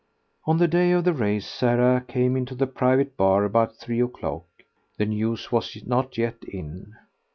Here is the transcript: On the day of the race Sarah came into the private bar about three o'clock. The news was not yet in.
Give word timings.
On 0.45 0.57
the 0.57 0.67
day 0.67 0.93
of 0.93 1.03
the 1.03 1.13
race 1.13 1.45
Sarah 1.45 2.01
came 2.01 2.35
into 2.35 2.55
the 2.55 2.65
private 2.65 3.15
bar 3.15 3.43
about 3.45 3.75
three 3.75 4.01
o'clock. 4.01 4.47
The 4.97 5.05
news 5.05 5.51
was 5.51 5.77
not 5.85 6.17
yet 6.17 6.43
in. 6.43 6.95